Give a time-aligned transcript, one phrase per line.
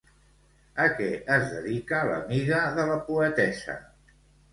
[0.85, 3.77] A què es dedica l'amiga de la poetessa?